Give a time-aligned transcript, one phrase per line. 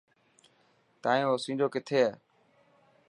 [1.03, 2.11] تايون اوسينجو ڪٿي هي.